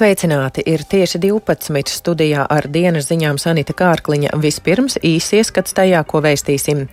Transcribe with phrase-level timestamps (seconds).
[0.00, 0.62] Sveicināti!
[0.64, 4.30] Ir tieši 12 studijā ar dienas ziņām Sanita Kārkliņa.
[4.40, 6.86] Vispirms īsi ieskats tajā, ko vēstīsim.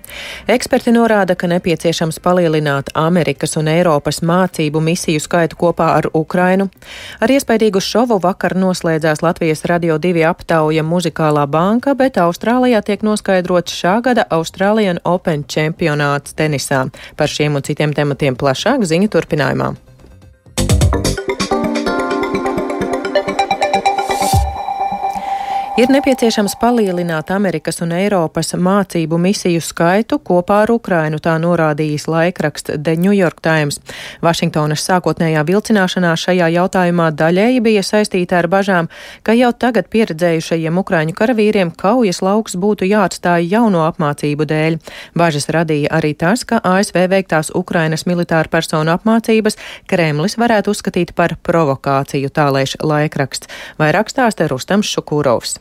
[0.52, 6.68] Eksperti norāda, ka nepieciešams palielināt Amerikas un Eiropas mācību misiju skaitu kopā ar Ukrainu.
[7.24, 13.72] Ar iespaidīgu šovu vakar noslēdzās Latvijas Radio 2 aptauja muzikālā banka, bet Austrālijā tiek noskaidrots
[13.72, 16.90] šā gada Australian Open čempionāts tenisā.
[17.16, 19.78] Par šiem un citiem tematiem plašāk ziņu turpinājumā.
[25.78, 32.72] Ir nepieciešams palielināt Amerikas un Eiropas mācību misiju skaitu kopā ar Ukrainu, tā norādījis laikraksts
[32.74, 33.78] The New York Times.
[34.26, 38.90] Vašingtonas sākotnējā vilcināšanās šajā jautājumā daļēji bija saistīta ar bažām,
[39.22, 44.80] ka jau tagad pieredzējušajiem ukraiņu karavīriem kaujas lauks būtu jāatstāj jauno apmācību dēļ.
[45.14, 51.38] Bažas radīja arī tas, ka ASV veiktās Ukrainas militāra personu apmācības Kremlis varētu uzskatīt par
[51.38, 53.54] provokāciju, tālēš laikraksts.
[53.78, 55.60] Vai rakstās te Rustams Šukūrovs.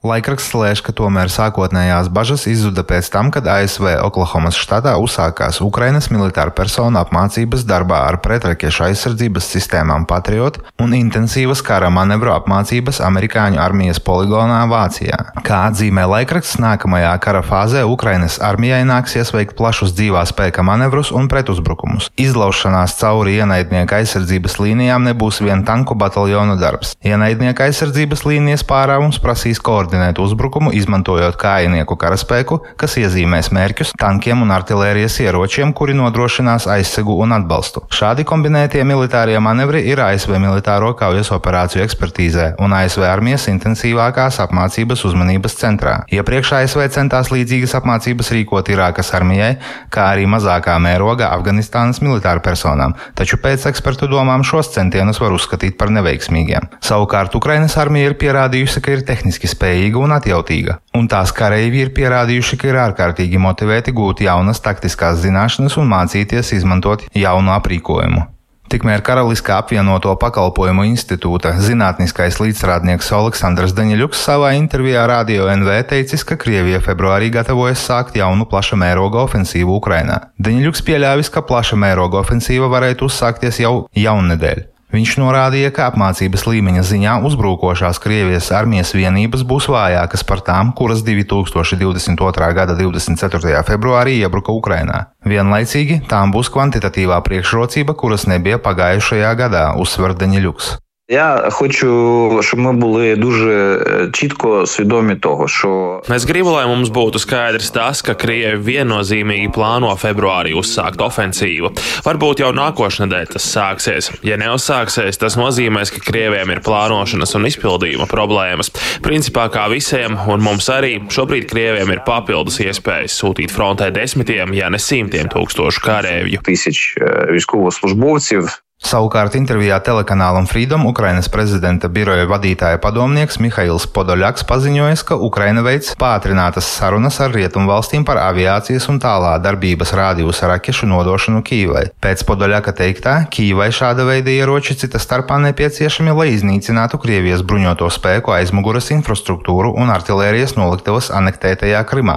[0.00, 6.06] Laikraksts lēš, ka tomēr sākotnējās bažas izzuda pēc tam, kad ASV Oklahomas štatā uzsākās Ukrainas
[6.08, 13.60] militāra persona apmācības darbā ar pretraķešu aizsardzības sistēmām Patriot un intensīvas kara manevru apmācības amerikāņu
[13.60, 15.18] armijas poligonā Vācijā.
[15.44, 21.28] Kā atzīmē laikraksts, nākamajā kara fāzē Ukrainas armijai nāksies veikt plašus dzīvā spēka manevrus un
[21.28, 22.08] pretuzbrukumus.
[22.16, 26.96] Izlaušanās cauri ienaidnieka aizsardzības līnijām nebūs vien tanku bataljonu darbs.
[27.04, 34.44] Ienaidnieka aizsardzības līnijas pārāvums prasīs koordināciju koordinēt uzbrukumu, izmantojot kājinieku karaspēku, kas iezīmēs mērķus tankiem
[34.44, 37.82] un artilērijas ieročiem, kuri nodrošinās aizsegu un atbalstu.
[37.90, 45.02] Šādi kombinētie militārie manevri ir ASV militāro kaujas operāciju ekspertīzē un ASV armijas intensīvākās apmācības
[45.10, 45.96] uzmanības centrā.
[46.14, 49.56] Iepriekš ASV centās līdzīgas apmācības rīkot Irākas armijai,
[49.90, 55.74] kā arī mazākā mēroga Afganistānas militāru personām, taču pēc ekspertu domām šos centienus var uzskatīt
[55.80, 56.70] par neveiksmīgiem.
[56.84, 61.86] Savukārt Ukrainas armija ir pierādījusi, ka ir tehniski spējīga spējīga un atjautīga, un tās kareivi
[61.86, 68.26] ir pierādījuši, ka ir ārkārtīgi motivēti gūt jaunas taktiskās zināšanas un mācīties izmantot jaunu aprīkojumu.
[68.70, 76.38] Tikmēr Karaliskā apvienoto pakalpojumu institūta zinātniskais līdzstrādnieks Aleksandrs Daņļuks savā intervijā Radio NV teicis, ka
[76.38, 80.20] Krievija februārī gatavojas sākt jaunu plaša mēroga ofensīvu Ukrainā.
[80.38, 84.69] Daņļuks pieļāvis, ka plaša mēroga ofensīva varētu uzsākties jau jaunedēļ.
[84.90, 91.04] Viņš norādīja, ka apmācības līmeņa ziņā uzbrukošās Krievijas armijas vienības būs vājākas par tām, kuras
[91.06, 92.50] 2022.
[92.58, 93.62] gada 24.
[93.70, 95.04] februārī iebruka Ukrainā.
[95.22, 100.76] Vienlaicīgi tām būs kvantitatīvā priekšrocība, kuras nebija pagājušajā gadā, uzsver Deņļuks.
[101.09, 103.77] Я хочу, щоб ми були дуже
[104.11, 109.91] čitko свідомі того, що es gribu, lai mums būtu skaidrs tas, ka Krievi viennozīmīgi plāno
[110.01, 111.69] februārī uzsākt ofensīvu.
[112.07, 114.09] Varbūt jau nākošnedēļ tas sāksies.
[114.25, 118.73] Ja neuzsāksies, tas nozīmēs, ka Krieviem ir plānošanas un izpildījuma problēmas.
[119.05, 124.73] Principā kā visiem, un mums arī, šobrīd Krieviem ir papildus iespējas sūtīt frontē desmitiem, ja
[124.73, 126.41] ne simtiem tūkstošu karavīru.
[126.41, 126.97] Tысяч
[127.29, 135.60] військовослужбовців Savukārt intervijā telekanālam Freedom Ukrainas prezidenta biroja vadītāja padomnieks Mihails Podoļaks paziņoja, ka Ukraina
[135.62, 141.84] veids pātrinātas sarunas ar rietumvalstīm par aviācijas un tālā darbības rādījusa rakešu nodošanu Kīvai.
[142.02, 148.32] Pēc Podoļaka teiktā, Kīvai šāda veida ieroči cita starpā nepieciešami, lai iznīcinātu Krievijas bruņoto spēku
[148.38, 152.16] aizmuguras infrastruktūru un artilērijas noliktavas anektētajā Krimā.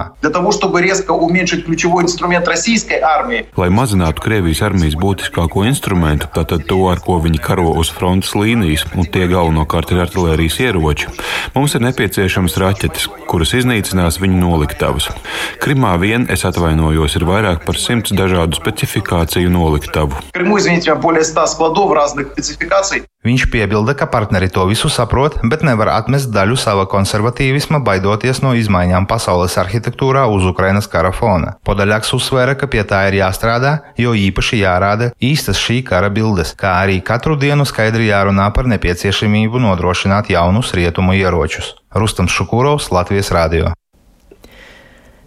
[3.60, 8.34] Lai mazinātu Krievijas armijas būtiskāko instrumentu, tātad tātad to, ar ko viņi karo uz frontes
[8.34, 11.08] līnijas, un tie galvenokārt ir artērijas ieroči.
[11.54, 15.10] Mums ir nepieciešamas raķetes, kuras iznīcinās viņu noliktavas.
[15.62, 20.14] Krimā vien, es atvainojos, ir vairāk par simts dažādu specifikāciju noliktavu.
[20.34, 20.94] Krimu, izviņķi,
[23.24, 28.52] Viņš piebilda, ka partneri to visu saprot, bet nevar atmest daļu sava konservatīvisma, baidoties no
[28.52, 31.54] izmaiņām pasaules arhitektūrā uz Ukrainas kara fona.
[31.64, 36.74] Podaļaks uzsvēra, ka pie tā ir jāstrādā, jo īpaši jārāda īstas šī kara bildes, kā
[36.82, 41.72] arī katru dienu skaidri jārunā par nepieciešamību nodrošināt jaunus rietumu ieročus.
[41.96, 43.72] Rustams Šukurovs, Latvijas Rādio.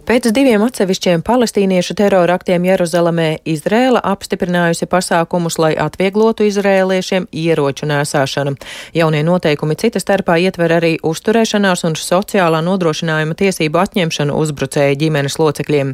[0.08, 8.54] Pēc diviem atsevišķiem palestīniešu teroraktiem Jeruzalemē Izrēla apstiprinājusi pasākumus, lai atvieglotu izrēliešiem ieroču nēsāšanu.
[8.96, 15.92] Jaunie noteikumi cita starpā ietver arī uzturēšanās un sociālā nodrošinājuma tiesību atņemšanu uzbrucēju ģimenes locekļiem.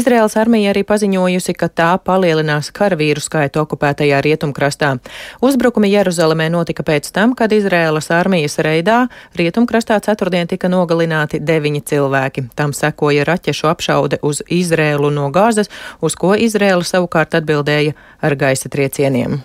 [0.00, 4.94] Izrēlas armija arī paziņojusi, ka tā palielinās karavīru skaitu okupētajā rietumkrastā.
[5.44, 9.02] Uzbrukumi Jeruzalemē notika pēc tam, kad Izrēlas armijas reidā
[9.36, 12.48] rietumkrastā ceturtdien tika nogalināti deviņi cilvēki.
[12.56, 18.36] Tam sekoja raķešu raķešu apšaude uz Izrēlu no Gāzes, uz ko Izrēla savukārt atbildēja ar
[18.36, 19.42] gaisa triecieniem.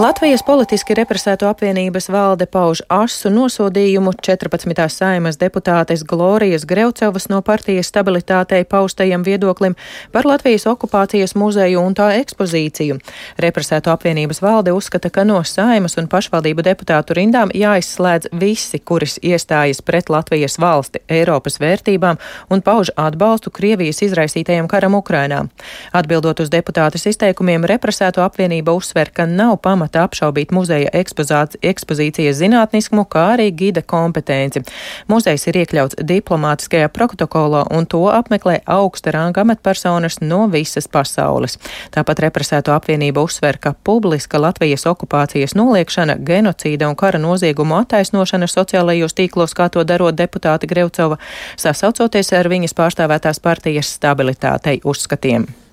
[0.00, 4.84] Latvijas politiski represēto apvienības valde pauž asu nosodījumu 14.
[4.88, 9.74] saimas deputātes Glorijas Greucevas no partijas stabilitātei paustajam viedoklim
[10.12, 12.96] par Latvijas okupācijas muzeju un tā ekspozīciju.
[13.44, 19.84] Represēto apvienības valde uzskata, ka no saimas un pašvaldību deputātu rindām jāizslēdz visi, kuris iestājas
[19.84, 25.44] pret Latvijas valsti, Eiropas vērtībām un pauž atbalstu Krievijas izraisītajam karam Ukrainā.
[25.92, 33.04] Atbildot uz deputātes izteikumiem, represēto apvienība uzsver, ka nav pamata pamata apšaubīt muzeja ekspozīcijas zinātniskumu,
[33.08, 34.62] kā arī gida kompetenci.
[35.08, 41.58] Muzejs ir iekļauts diplomātiskajā protokolā un to apmeklē augsta ranga amatpersonas no visas pasaules.
[41.90, 49.14] Tāpat represēto apvienība uzsver, ka publiska Latvijas okupācijas noliekšana, genocīda un kara noziegumu attaisnošana sociālajos
[49.14, 51.18] tīklos, kā to darot deputāti Grevcova,
[51.56, 55.69] sasaucoties ar viņas pārstāvētās partijas stabilitātei uzskatiem.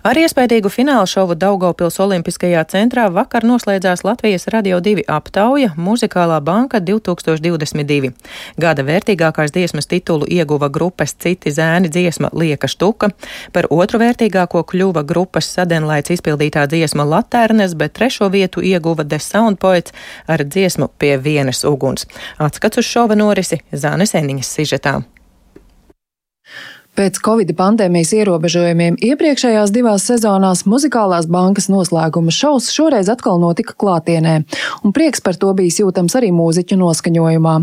[0.00, 6.80] Ar iespējīgu fināla šovu Daugopils Olimpiskajā centrā vakar noslēdzās Latvijas Radio 2 aptauja Muzikālā banka
[6.80, 8.08] 2022.
[8.64, 13.12] Gada vērtīgākās dziesmas titulu ieguva grupas Citi zēni dziesma Lieka štuka,
[13.52, 19.60] par otru vērtīgāko kļuva grupas sadenlaids izpildītā dziesma Latērnes, bet trešo vietu ieguva The Sound
[19.60, 19.92] Poets
[20.24, 22.08] ar dziesmu Pie vienas uguns.
[22.40, 25.02] Atskats uz šova norisi Zānes Eniņas sižetā.
[27.00, 34.34] Pēc Covid pandēmijas ierobežojumiem iepriekšējās divās sezonās muzikālās bankas noslēguma šovs šoreiz atkal notika klātienē,
[34.84, 37.54] un prieks par to bijis jūtams arī mūziķu noskaņojumā.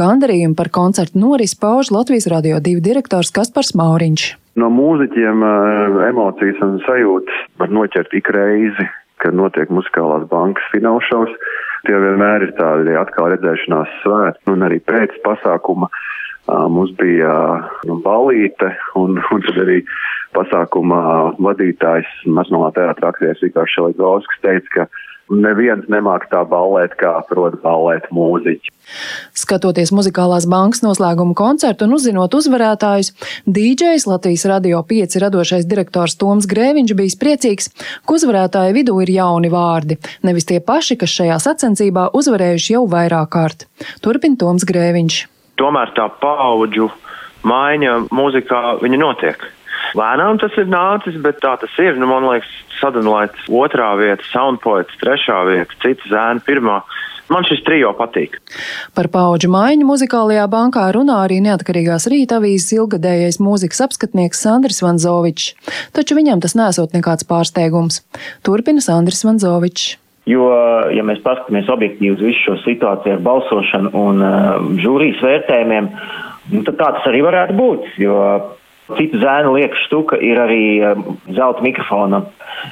[0.00, 4.24] Gandarījumu par koncertu noris pauž Latvijas radio divu direktors Kaspars Mauriņš.
[4.56, 8.86] No mūziķiem eh, emocijas un sajūtas var noķert ik reizi,
[9.20, 11.36] kad notiek muzikālās bankas finālšaus.
[11.84, 15.92] Tie vienmēr ir tādi atkal redzēšanās svētki un arī pēc pasākuma
[16.50, 17.34] Mums bija
[17.86, 19.82] nu, balīte, un, un tad arī
[20.36, 21.02] pasākuma
[21.42, 24.88] vadītājs Nacionālā teātrā aktieris Vikārs Šeligovskis teica, ka
[25.30, 28.72] neviens nemāk tā ballēt, kā prot ballēt mūziķi.
[29.38, 33.12] Skatoties muzikālās bankas noslēguma koncertu un uzzinot uzvarētājus,
[33.46, 37.70] DJs Latvijas radio 5 radošais direktors Toms Grēviņš bijis priecīgs,
[38.02, 43.30] ka uzvarētāju vidū ir jauni vārdi, nevis tie paši, kas šajā sacensībā uzvarējuši jau vairāk
[43.36, 43.68] kārt.
[44.02, 45.26] Turpin Toms Grēviņš
[45.60, 46.90] tomēr tā paudžu
[47.46, 49.44] maiņa mūzikā notiek.
[49.96, 51.96] Lēnām tas ir nācis, bet tā tas ir.
[51.98, 56.80] Nu, man liekas, Sadanlaits otrā vieta, Soundpoets trešā vieta, cita zēna pirmā.
[57.30, 58.40] Man šis trijo patīk.
[58.96, 65.52] Par paudžu maiņu muzikālajā bankā runā arī neatkarīgās rīta avīzes ilgadējais mūzikas apskatnieks Sandris Vanzovičs,
[65.94, 68.02] taču viņam tas nesot nekāds pārsteigums.
[68.46, 69.94] Turpina Sandris Vanzovičs.
[70.30, 70.46] Jo,
[70.94, 75.90] ja mēs paskatāmies objektīvi uz visu šo situāciju ar balsošanu un uh, žūrijas vērtējumiem,
[76.52, 77.88] nu, tad tā tas arī varētu būt.
[78.04, 78.18] Jo
[78.98, 81.00] citu zēnu lieka štuka ir arī uh,
[81.36, 82.24] zelta mikrofona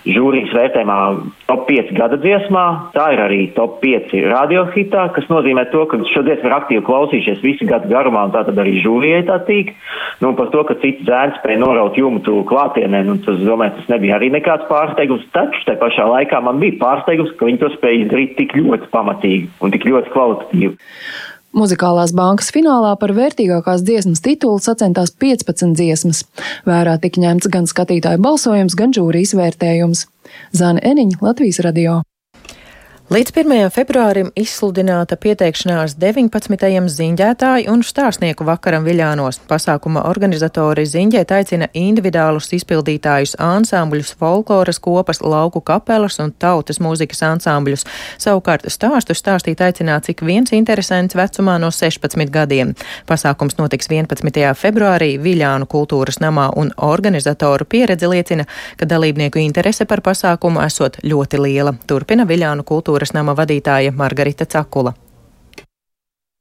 [0.08, 0.96] žūrijas vērtējumā
[1.48, 2.64] top 5 gada dziesmā.
[2.94, 7.44] Tā ir arī top 5 radiohitā, kas nozīmē to, ka šo dziesmu ir aktīvi klausījušies
[7.44, 9.72] visu gadu garumā, un tā tad arī žūrijai tā tīk.
[10.22, 14.18] Nu, par to, ka cits zēns spēja noraut jumtu klātienē, nu, tas, domāju, tas nebija
[14.18, 15.26] arī nekāds pārsteigums.
[15.34, 19.50] Taču tajā pašā laikā man bija pārsteigums, ka viņi to spēja izdarīt tik ļoti pamatīgi
[19.62, 20.74] un tik ļoti kvalitatīvi.
[21.56, 26.24] Muzikālās bankas finālā par vērtīgākās dziesmas titulu sacentās 15 dziesmas.
[26.68, 30.06] Vērā tika ņemts gan skatītāju balsojums, gan žūrijas vērtējums.
[30.52, 32.02] Zana Eniņa, Latvijas radio.
[33.08, 33.70] Līdz 1.
[33.72, 36.66] februārim izsludināta pieteikšanās 19.
[36.92, 39.38] ziņģētāju un stāstnieku vakaram Viļānos.
[39.48, 47.86] Pasākuma organizatori ziņģēt aicina individuālus izpildītājus ansambļus, folkloras kopas, lauku kapelas un tautas mūzikas ansambļus.
[48.20, 52.76] Savukārt stāstu stāstīt aicināts ik viens interesants vecumā no 16 gadiem.
[53.08, 54.52] Pasākums notiks 11.
[54.52, 58.44] februārī Viļānu kultūras namā un organizatoru pieredze liecina,
[58.76, 61.72] ka dalībnieku interese par pasākumu esot ļoti liela.
[61.88, 64.94] Turpina Viļānu kultūras kultūras nama vadītāja Margarita Cakula.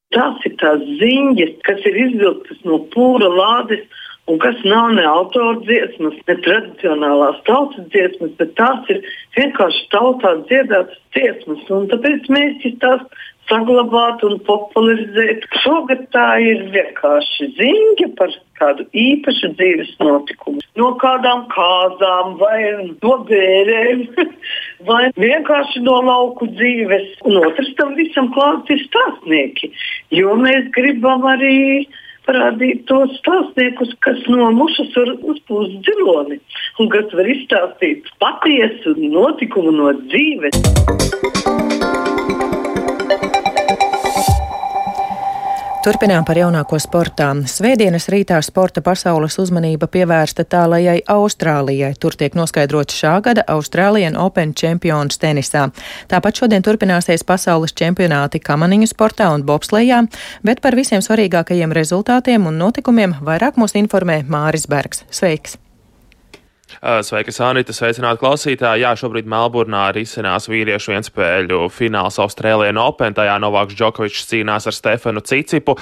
[0.09, 3.83] Tās ir tās ziņas, kas ir izvilktas no pūra lādes
[4.27, 9.03] un kas nav ne autora dziesmas, ne tradicionālās tautas dziesmas, bet tās ir
[9.37, 11.61] vienkārši tautā dziedātas dziesmas.
[11.67, 13.05] Tāpēc mēs tās
[13.49, 15.45] saglabāt un popularizēt.
[15.63, 20.63] Šogad tā ir vienkārši ziņa par kādu īpašu dzīves notikumu.
[20.79, 24.03] No kādām kāzām, vai no bērēm,
[24.89, 27.13] vai vienkārši no lauku dzīves.
[27.29, 29.71] Un otrs tam visam klāt ir stāstnieki,
[30.17, 31.87] jo mēs gribam arī
[32.27, 36.41] parādīt tos stāstniekus, kas no mušas var uzpūst dziloni
[36.83, 41.76] un kas var izstāstīt patiesu notikumu no dzīves.
[45.88, 47.29] Turpinām par jaunāko sportā.
[47.48, 51.94] Svētdienas rītā sporta pasaules uzmanība pievērsta tālajai Austrālijai.
[51.96, 55.70] Tur tiek noskaidrots šā gada Austrālijan Open čempions tenisā.
[56.12, 60.01] Tāpat šodien turpināsies pasaules čempionāti kamaniņu sportā un bobslejā,
[60.44, 65.06] bet par visiem svarīgākajiem rezultātiem un notikumiem vairāk mūs informē Māris Bergs.
[65.08, 65.56] Sveiks!
[66.77, 68.83] Sveika, Sanita, sveicināti klausītāji.
[68.83, 73.15] Jā, šobrīd Melburnā risinās vīriešu vienspēļu fināls Austrālijā Open.
[73.17, 75.77] Tajā Novāks Džokovičs cīnās ar Stefanu Cicipu.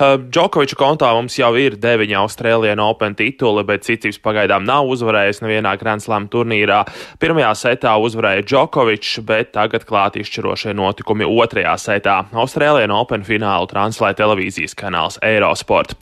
[0.00, 5.76] Džokoviča kontā mums jau ir deviņi Austrālijā Open tituli, bet Cicips pagaidām nav uzvarējis nevienā
[5.80, 6.82] Grand Slam turnīrā.
[7.22, 12.22] Pirmajā setā uzvarēja Džokovičs, bet tagad klāt izšķirošie notikumi otrajā setā.
[12.32, 15.94] Austrālijā Open finālu translē televīzijas kanāls Eurosport.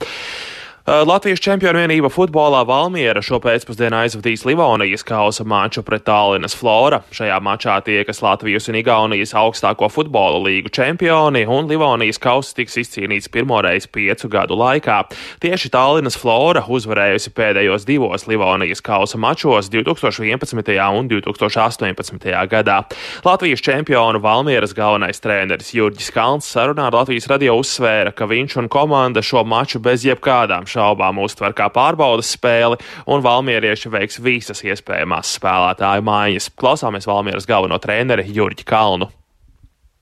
[0.89, 7.03] Uh, Latvijas čempionu vienība futbolā Valmiera šo pēcpusdienu aizvadīs Livonijas kausa maču pret Tallinas Flora.
[7.13, 13.29] Šajā mačā tiekas Latvijas un Igaunijas augstāko futbola līgu čempioni, un Livonijas kausa tiks izcīnīts
[13.29, 15.03] pirmoreiz piecu gadu laikā.
[15.45, 20.73] Tieši Tallinas Flora uzvarējusi pēdējos divos Livonijas kausa mačos 2011.
[20.89, 22.33] un 2018.
[22.49, 22.79] gadā.
[23.27, 28.73] Latvijas čempionu Valmieras galvenais treneris Jurģis Kalns sarunā ar Latvijas radio uzsvēra, ka viņš un
[28.73, 34.63] komanda šo maču bez jebkādām šādām šaubām uztver kā pārbaudas spēli, un valmierieši veiks visas
[34.65, 36.51] iespējamās spēlētāju mājas.
[36.59, 39.09] Klausāmies Valmieras galveno treneri Jurģi Kalnu.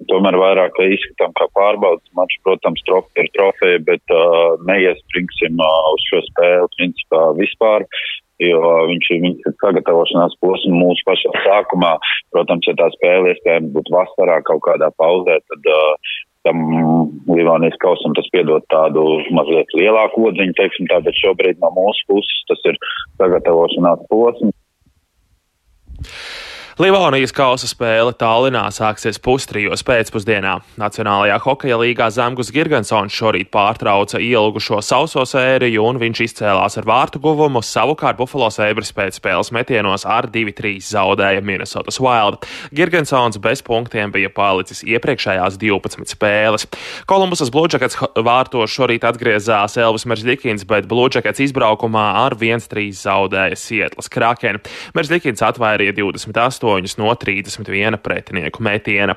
[0.05, 6.05] Tomēr vairāk izskatām kā pārbaudas maču, protams, trofeja ir trofeja, bet uh, neiespringsim uh, uz
[6.11, 7.85] šo spēli principā vispār,
[8.45, 11.95] jo viņš, viņš ir sagatavošanās posmu mūsu pašā sākumā.
[12.35, 16.13] Protams, ja tā spēle iespējams būtu vasarā kaut kādā pauzē, tad uh,
[16.45, 16.61] tam
[17.31, 19.03] Livānijas kausam tas piedod tādu
[19.35, 22.79] mazliet lielāku odziņu, teiksim tā, bet šobrīd no mūsu puses tas ir
[23.21, 24.55] sagatavošanās posms.
[26.77, 30.51] Livonijas kausa spēle Tallinā sāksies pustrijos pēcpusdienā.
[30.77, 37.17] Nacionālajā hokeja līgā Zemgus Girgensons šorīt pārtrauca ielgušo sauso sēriju un viņš izcēlās ar vārtu
[37.23, 42.45] guvumu, savukārt Buffalo Sabres pēc spēles metienos ar 2-3 zaudēja Minnesotas Wild.
[42.69, 46.67] Girgensons bez punktiem bija palicis iepriekšējās 12 spēles.
[47.09, 54.61] Kolumbusas Bluejackets vārtos šorīt atgriezās Elvis Meržļikins, bet Bluejackets izbraukumā ar 1-3 zaudēja Sietlas Kraken.
[54.93, 56.66] Meržļikins atvairīja 28
[56.99, 59.15] no 31 pretinieku metiena.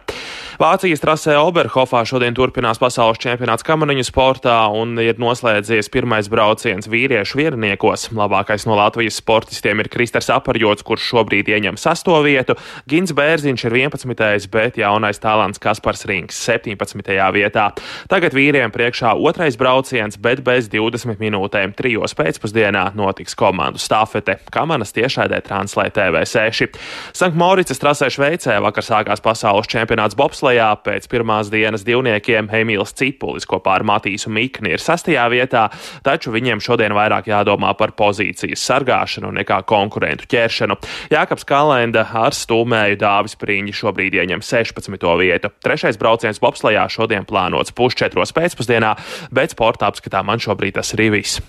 [0.61, 7.39] Vācijas trasē Oberhofā šodien turpinās pasaules čempionāts kamaniņu sportā un ir noslēdzies pirmais brauciens vīriešu
[7.41, 8.11] vierniekos.
[8.17, 12.59] Labākais no Latvijas sportistiem ir Kristers Aparjots, kurš šobrīd ieņem sasto vietu.
[12.91, 14.51] Gins Bērziņš ir 11.
[14.53, 17.17] bet jaunais talants Kaspars Rings 17.
[17.35, 17.71] vietā.
[18.13, 24.39] Tagad vīriem priekšā otrais brauciens, bet bez 20 minūtēm trijos pēcpusdienā notiks komandu stafete.
[24.53, 26.77] Kamanas tiešraidē translē TV6.
[27.17, 30.67] Sankt Mauricas trasē Šveicē vakar sākās pasaules čempionāts bobslejā.
[30.85, 35.63] Pēc pirmās dienas divniekiem Emīls Cipulis kopā ar Matīsu Mikni ir sastajā vietā,
[36.05, 40.77] taču viņiem šodien vairāk jādomā par pozīcijas sargāšanu nekā konkurentu ķeršanu.
[41.15, 45.07] Jākaps Kalenda ar stūmēju Dāvis Prīņģi šobrīd ieņem 16.
[45.23, 45.53] vietu.
[45.65, 48.93] Trešais brauciens bobslejā šodien plānots pusčetros pēcpusdienā,
[49.33, 51.41] bet sporta apskatā man šobrīd tas ir viss.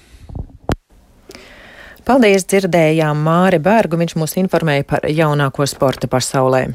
[2.01, 6.65] Paldies, dzirdējām Māri Bērgu, viņš mūs informēja par jaunāko sporta pasaulē.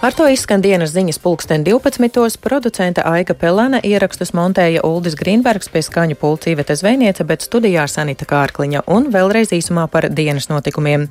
[0.00, 2.38] Ar to izskan dienas ziņas pulksten 12.
[2.40, 8.80] Producenta Aika Pelēna ierakstus montēja Uldis Grīnbergs pie skaņu pulcīvete zvejniece, bet studijā Sanita Kārkliņa
[8.88, 11.04] un vēlreiz īsumā par dienas notikumiem.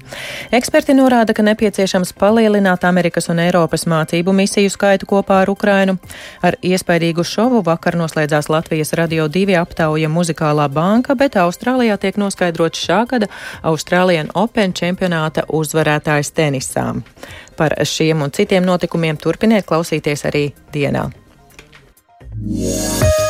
[0.58, 6.00] Eksperti norāda, ka nepieciešams palielināt Amerikas un Eiropas mācību misiju skaitu kopā ar Ukrainu.
[6.41, 12.81] Ar iespaidīgu šovu vakar noslēdzās Latvijas Radio 2 aptauja muzikālā banka, bet Austrālijā tiek noskaidrots
[12.89, 13.29] šā gada
[13.62, 17.05] Austrālijan Open čempionāta uzvarētājs tenisām.
[17.60, 21.10] Par šiem un citiem notikumiem turpiniet klausīties arī dienā.
[22.39, 23.28] Yeah.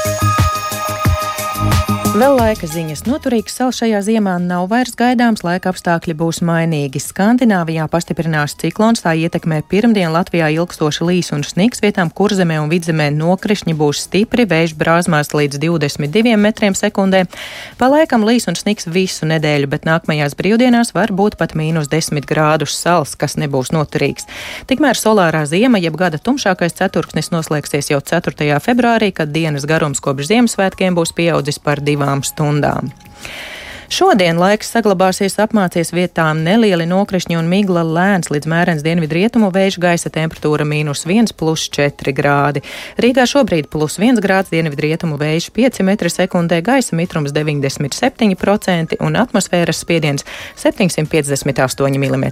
[2.09, 3.03] Vēl laika ziņas.
[3.05, 6.97] Noturīgs sals šajā ziemā nav vairs gaidāms, laika apstākļi būs mainīgi.
[7.03, 13.11] Skandināvijā pastiprinās ciklons, tā ietekmē pirmdien Latvijā ilgstoši līs un sniks, vietām kurzemē un vidzemē
[13.13, 17.27] nokrišņi būs stipri, vējš brāzmās līdz 22 metriem sekundē.
[17.77, 22.25] Pa laikam līs un sniks visu nedēļu, bet nākamajās brīvdienās var būt pat mīnus 10
[22.25, 24.25] grādus sals, kas nebūs noturīgs.
[24.65, 28.49] Tikmēr solārā ziema, jeb gada tumšākais ceturksnis noslēgsies jau 4.
[28.65, 32.91] februārī, kad dienas garums kopš Ziemassvētkiem būs pieaudzis par 2 divām stundām.
[33.89, 39.81] Šodien laiks saglabāsies apmācies vietām nelieli nokrišņi un migla lēns līdz mērens dienvidu rietumu vēju
[39.81, 42.61] gaisa temperatūra mīnus 1 plus 4 grādi.
[43.01, 49.17] Rīgā šobrīd plus 1 grāds dienvidu rietumu vējš 5 metri sekundē, gaisa mitrums 97% un
[49.25, 50.25] atmosfēras spiediens
[50.61, 52.29] 758 mm.